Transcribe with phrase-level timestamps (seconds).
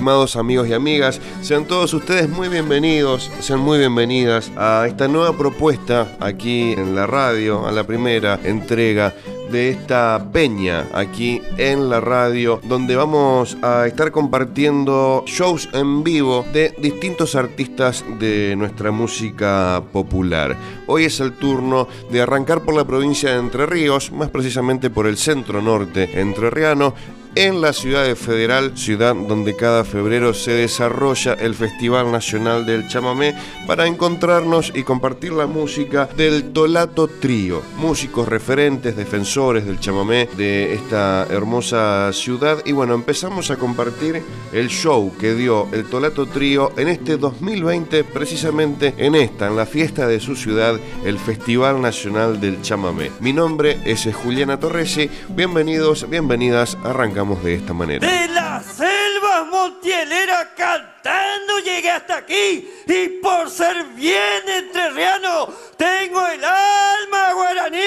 [0.00, 5.36] estimados amigos y amigas, sean todos ustedes muy bienvenidos, sean muy bienvenidas a esta nueva
[5.36, 9.14] propuesta aquí en la radio, a la primera entrega
[9.52, 16.46] de esta peña aquí en la radio, donde vamos a estar compartiendo shows en vivo
[16.50, 20.56] de distintos artistas de nuestra música popular.
[20.86, 25.06] Hoy es el turno de arrancar por la provincia de Entre Ríos, más precisamente por
[25.06, 26.94] el centro norte entrerriano,
[27.34, 32.88] en la ciudad de Federal, ciudad donde cada febrero se desarrolla el Festival Nacional del
[32.88, 33.34] Chamamé,
[33.66, 40.74] para encontrarnos y compartir la música del Tolato Trío, músicos referentes, defensores del chamamé de
[40.74, 42.62] esta hermosa ciudad.
[42.64, 48.02] Y bueno, empezamos a compartir el show que dio el Tolato Trío en este 2020,
[48.04, 53.12] precisamente en esta, en la fiesta de su ciudad, el Festival Nacional del Chamamé.
[53.20, 56.76] Mi nombre es Juliana Torresi, bienvenidos, bienvenidas,
[57.20, 58.06] de esta manera.
[58.06, 66.42] De la selva montielera cantando llegué hasta aquí y por ser bien entrerriano tengo el
[66.42, 67.78] alma guaraní.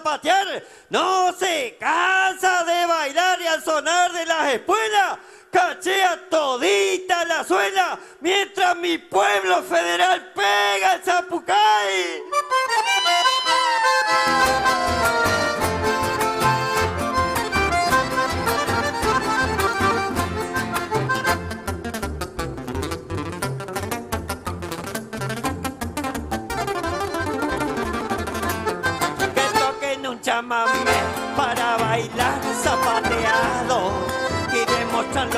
[0.00, 0.62] A zapatear.
[0.88, 5.18] No se cansa de bailar y al sonar de las espuelas.
[5.50, 12.22] Cachea todita la suela mientras mi pueblo federal pega el zapucay.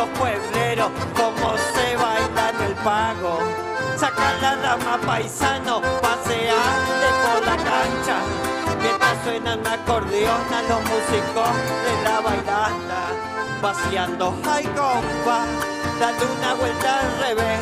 [0.03, 3.39] Los puebleros cómo se baila en el pago.
[3.97, 8.17] Sacar la rama paisano, pasearle por la cancha,
[8.81, 11.51] mientras suenan acordeón a los músicos
[11.85, 13.01] de la bailanta,
[13.63, 15.45] vaciando hay compa,
[16.01, 17.61] dando una vuelta al revés,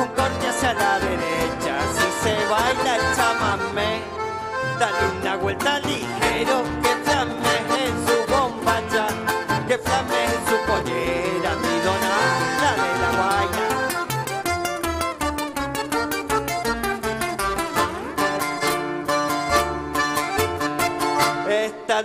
[0.00, 4.02] un corte hacia la derecha, si se baila el chamamé.
[4.80, 6.62] Dale una vuelta ligero,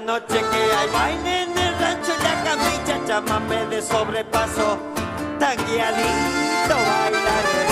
[0.08, 4.80] noche que hay baile en el rancho la camilla, llámame de sobrepaso,
[5.38, 7.66] tan guiadito bailaré.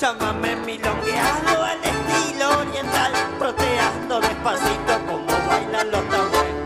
[0.00, 6.56] Llámame milongueado al estilo oriental, proteando despacito como bailan los tambores.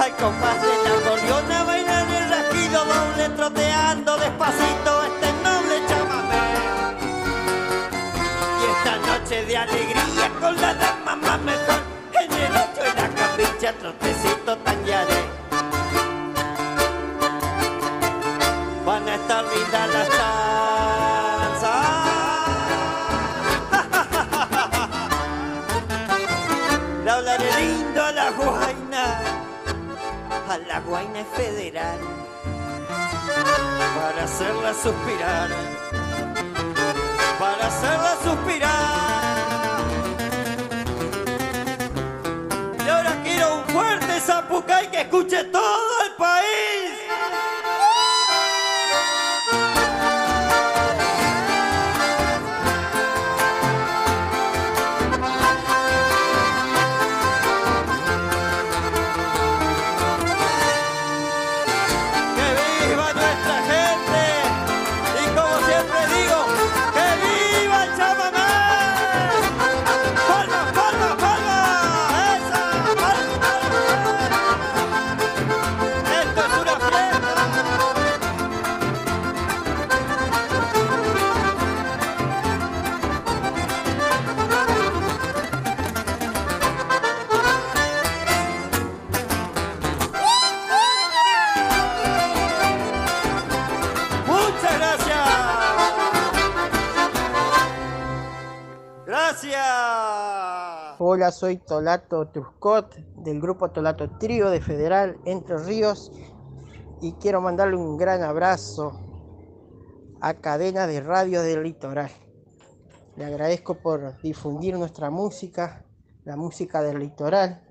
[0.00, 5.17] Al compás de la acordeona bailan el rasquido doble, troteando despacito
[9.46, 11.80] de alegría con la dama más mejor,
[12.12, 15.22] en el ocho y la capilla, trotecito tañaré.
[18.84, 21.86] Van a estar lindas las danzas.
[27.04, 29.20] Le hablaré lindo a la guaina,
[30.48, 32.00] a la guaina federal,
[33.94, 35.48] para hacerla suspirar,
[37.68, 39.82] hacerla suspirar.
[42.84, 46.07] Y ahora quiero un fuerte zapucay que escuche todo el
[101.00, 106.12] Hola, soy Tolato Truscot del grupo Tolato Trío de Federal Entre Ríos
[107.00, 109.00] y quiero mandarle un gran abrazo
[110.20, 112.10] a Cadena de Radio del Litoral.
[113.16, 115.84] Le agradezco por difundir nuestra música,
[116.24, 117.62] la música del litoral,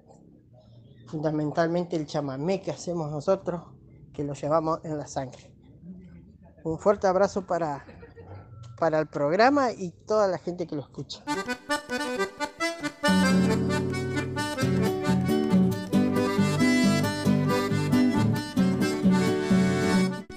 [1.08, 3.62] fundamentalmente el chamamé que hacemos nosotros,
[4.14, 5.54] que lo llevamos en la sangre.
[6.64, 7.86] Un fuerte abrazo para,
[8.80, 11.24] para el programa y toda la gente que lo escucha.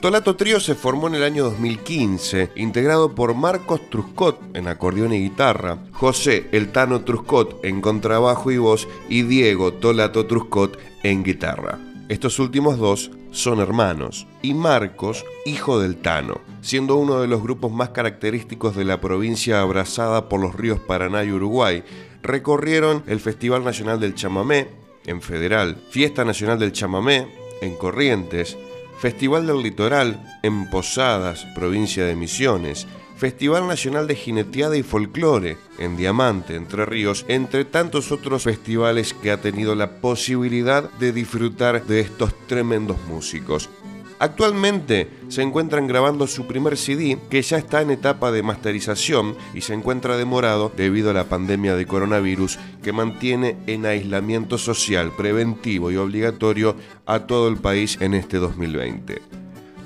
[0.00, 5.20] Tolato Trío se formó en el año 2015, integrado por Marcos Truscot en acordeón y
[5.20, 11.78] guitarra, José El Tano Truscot en contrabajo y voz y Diego Tolato Truscot en guitarra.
[12.08, 17.72] Estos últimos dos son hermanos y Marcos, hijo del Tano, siendo uno de los grupos
[17.72, 21.84] más característicos de la provincia abrazada por los ríos Paraná y Uruguay,
[22.22, 24.68] recorrieron el Festival Nacional del Chamamé
[25.06, 27.28] en Federal, Fiesta Nacional del Chamamé
[27.62, 28.56] en Corrientes,
[28.98, 32.86] Festival del Litoral en Posadas, provincia de Misiones,
[33.20, 39.30] Festival Nacional de Jineteada y Folclore en Diamante, Entre Ríos, entre tantos otros festivales que
[39.30, 43.68] ha tenido la posibilidad de disfrutar de estos tremendos músicos.
[44.20, 49.60] Actualmente se encuentran grabando su primer CD que ya está en etapa de masterización y
[49.60, 55.90] se encuentra demorado debido a la pandemia de coronavirus que mantiene en aislamiento social preventivo
[55.90, 56.74] y obligatorio
[57.04, 59.39] a todo el país en este 2020.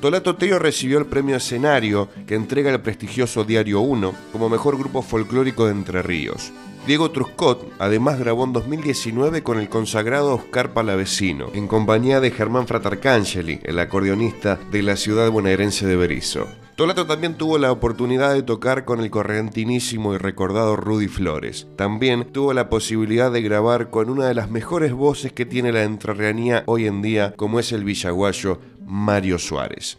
[0.05, 5.01] Tolato Teo recibió el premio Escenario que entrega el prestigioso Diario 1 como mejor grupo
[5.01, 6.53] folclórico de Entre Ríos.
[6.87, 12.67] Diego Truscot además grabó en 2019 con el consagrado Oscar Palavecino, en compañía de Germán
[12.67, 16.49] Fratarcangeli, el acordeonista de la ciudad bonaerense de Berizo.
[16.77, 21.69] Tolato también tuvo la oportunidad de tocar con el correntinísimo y recordado Rudy Flores.
[21.77, 25.85] También tuvo la posibilidad de grabar con una de las mejores voces que tiene la
[25.85, 29.97] entrerrianía hoy en día, como es el villaguayo Mario Suárez.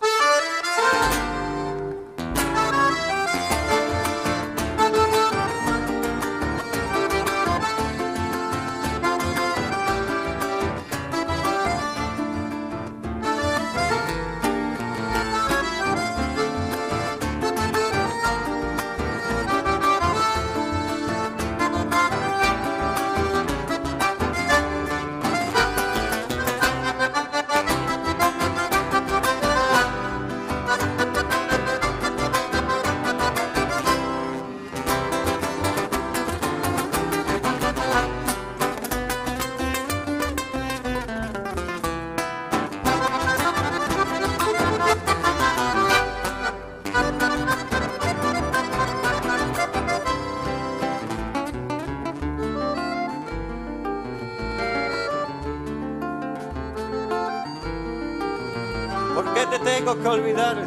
[59.86, 60.58] Tengo que olvidar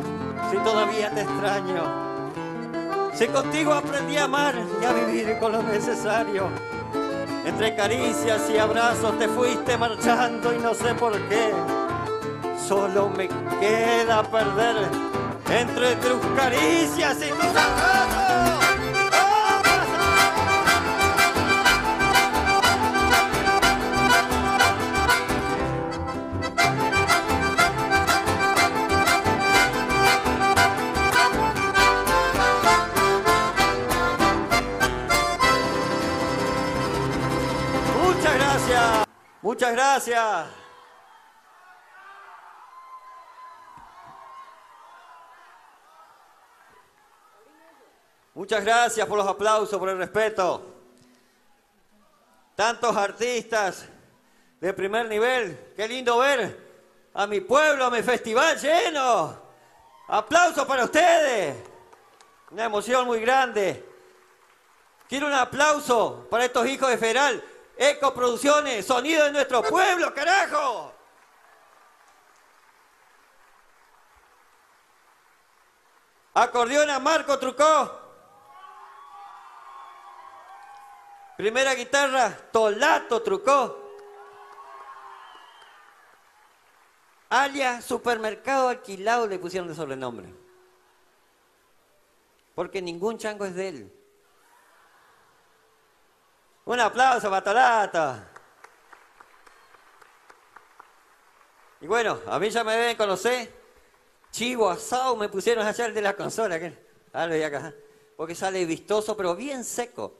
[0.48, 1.82] si todavía te extraño?
[3.12, 6.48] Si contigo aprendí a amar y a vivir con lo necesario.
[7.44, 11.52] Entre caricias y abrazos te fuiste marchando y no sé por qué.
[12.64, 14.86] Solo me queda perder
[15.50, 18.67] entre tus caricias y tus abrazos.
[39.58, 40.46] Muchas gracias.
[48.34, 50.64] Muchas gracias por los aplausos, por el respeto.
[52.54, 53.88] Tantos artistas
[54.60, 55.72] de primer nivel.
[55.74, 59.42] Qué lindo ver a mi pueblo, a mi festival lleno.
[60.06, 61.56] Aplausos para ustedes.
[62.52, 63.84] Una emoción muy grande.
[65.08, 67.42] Quiero un aplauso para estos hijos de Federal.
[67.78, 70.92] Eco Producciones, sonido de nuestro pueblo, carajo.
[76.34, 78.00] Acordeón a Marco Trucó.
[81.36, 83.92] Primera guitarra, Tolato Trucó.
[87.30, 90.34] Alia Supermercado Alquilado le pusieron de sobrenombre.
[92.56, 93.97] Porque ningún chango es de él.
[96.68, 98.28] Un aplauso para.
[101.80, 103.50] Y bueno, a mí ya me deben conocer.
[104.30, 106.58] Chivo asado me pusieron ayer de la consola.
[106.60, 106.76] que-
[107.14, 107.72] Ah, acá.
[108.18, 110.12] Porque sale vistoso, pero bien seco.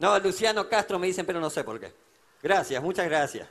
[0.00, 1.94] No, Luciano Castro me dicen, pero no sé por qué.
[2.42, 3.48] Gracias, muchas gracias.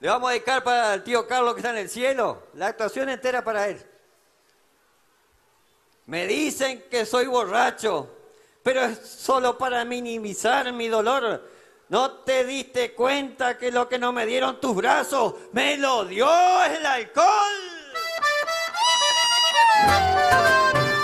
[0.00, 2.48] Le vamos a dedicar para el tío Carlos que está en el cielo.
[2.54, 3.97] La actuación entera para él.
[6.08, 8.08] Me dicen que soy borracho,
[8.62, 11.46] pero es solo para minimizar mi dolor.
[11.90, 16.26] ¿No te diste cuenta que lo que no me dieron tus brazos me lo dio
[16.64, 17.26] el alcohol?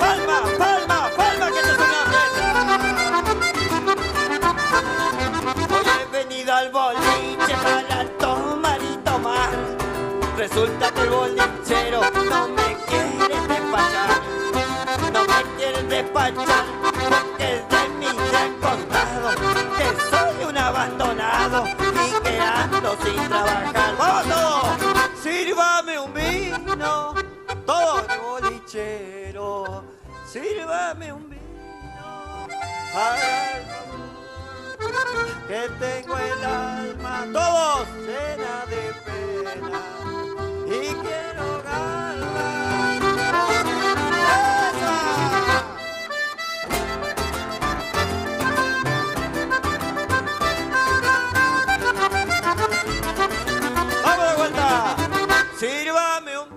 [0.00, 1.76] ¡Palma, palma, palma, que una
[2.10, 2.48] fiesta!
[5.70, 9.50] Hoy he venido al boliche para tomar y tomar.
[10.38, 14.43] Resulta que el bolichero no me quiere despachar.
[15.74, 19.30] Quiere despachar porque de mí se han contado
[19.76, 23.96] que soy un abandonado y que ando sin trabajar.
[23.98, 25.20] ¡Vamos todos!
[25.20, 27.14] Sírvame un vino,
[27.66, 29.84] todo bolichero.
[30.26, 32.46] Sírvame un vino.
[32.94, 34.08] El favor,
[35.48, 39.80] que tengo el alma todos llena de pena
[40.66, 41.53] y quiero
[55.64, 56.48] Sírvame un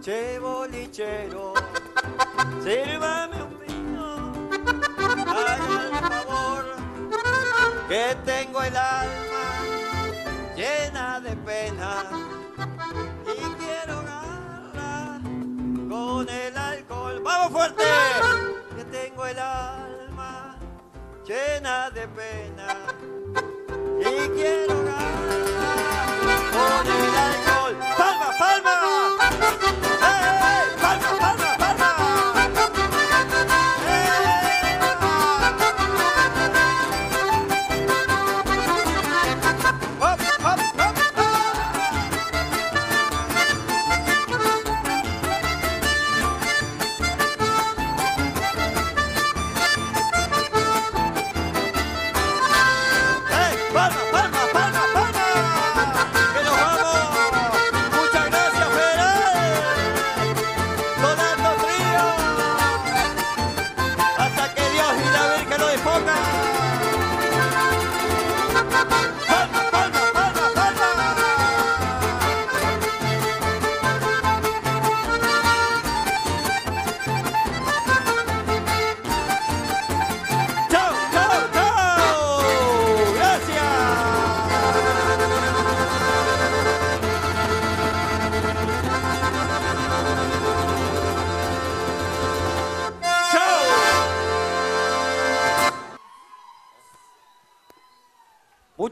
[0.00, 1.52] che bolichero,
[2.62, 4.48] sírvame un vino,
[5.26, 6.64] haga el favor,
[7.86, 9.44] que tengo el alma
[10.56, 12.04] llena de pena
[13.26, 15.20] y quiero garra
[15.90, 17.20] con el alcohol.
[17.22, 17.84] ¡Vamos fuerte!
[18.74, 20.56] Que tengo el alma
[21.26, 22.86] llena de pena
[24.00, 24.83] y quiero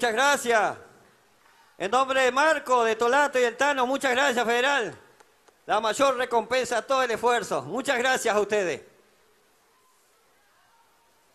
[0.02, 0.76] Muchas gracias.
[1.78, 4.99] En nombre de Marco, de Tolato y el Tano, muchas gracias, Federal.
[5.64, 7.62] La mayor recompensa a todo el esfuerzo.
[7.62, 8.82] Muchas gracias a ustedes.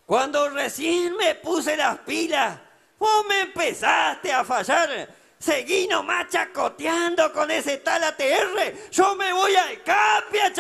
[0.06, 2.60] Cuando recién me puse las pilas,
[3.00, 5.16] vos me empezaste a fallar.
[5.40, 8.90] Seguí nomás chacoteando con ese tal ATR.
[8.92, 10.52] Yo me voy al CAPI a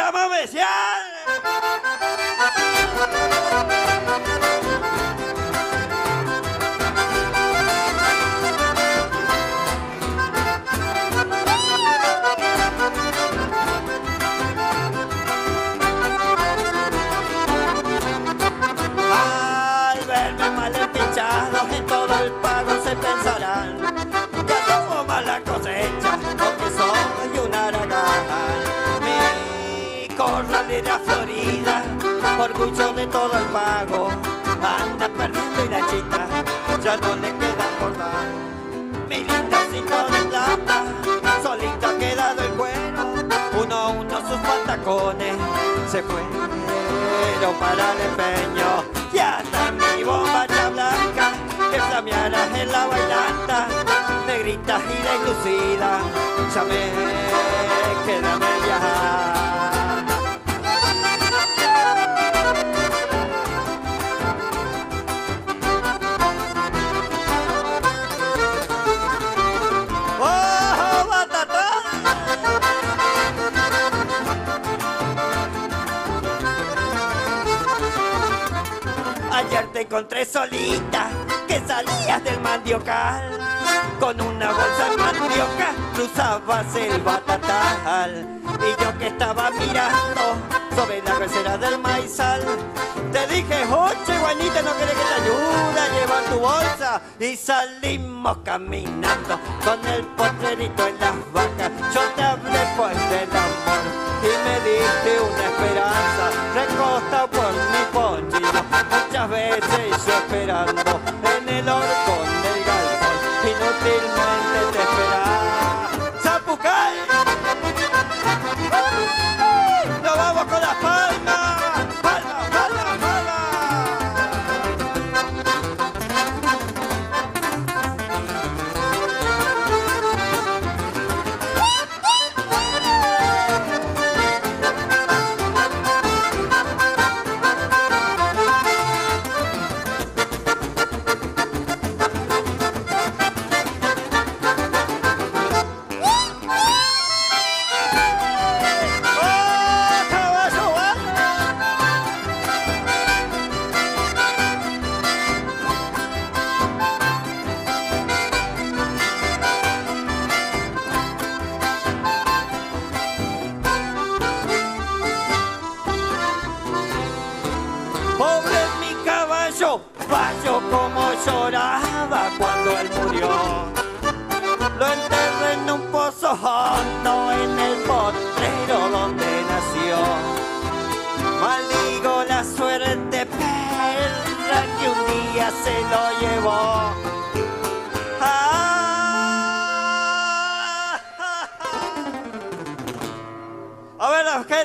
[30.77, 31.83] corralera florida,
[32.39, 34.09] orgullo de todo el pago,
[34.61, 36.27] anda perdiendo y la chita
[36.83, 38.27] ya no le queda por dar.
[39.09, 40.83] Mi lindocito de plata,
[41.41, 43.13] solito ha quedado el cuero,
[43.63, 45.35] uno a uno sus patacones
[45.89, 48.83] se fueron para el empeño.
[49.13, 51.31] Y hasta mi bombacha blanca
[51.71, 53.67] que flameara en la bailanta.
[54.27, 55.99] Negrita y deslucida
[56.53, 59.36] ya me queda media
[79.37, 81.11] Ayer te encontré solita,
[81.47, 83.36] que salías del mandiocal.
[83.99, 88.27] Con una bolsa de mandioca cruzabas el batatal.
[88.59, 90.21] Y yo que estaba mirando
[90.75, 92.41] sobre la recera del maizal.
[93.11, 97.01] Te dije, oye, guanita, no querés que te ayude a llevar tu bolsa.
[97.19, 101.71] Y salimos caminando con el potrerito en las vacas.
[101.93, 103.83] Yo te hablé pues del amor
[104.21, 106.25] y me diste una esperanza.
[106.53, 108.63] Recostado por mi ponchillo,
[109.07, 110.99] muchas veces yo esperando
[111.37, 112.36] en el horcón.
[113.79, 115.16] fácilmente te esperaré.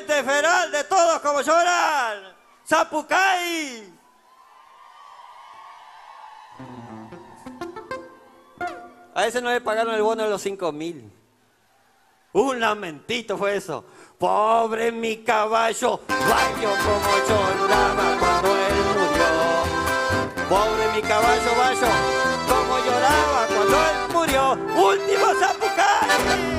[0.02, 2.34] Gente federal de todos como lloran.
[2.66, 3.92] ¡Zapucay!
[9.14, 11.12] A ese no le pagaron el bono de los 5 mil.
[12.32, 13.84] Un lamentito fue eso.
[14.18, 20.48] Pobre mi caballo, vaya como lloraba cuando él murió.
[20.48, 21.90] Pobre mi caballo, vaya
[22.48, 24.52] como lloraba cuando él murió.
[24.82, 26.51] Último zapucay.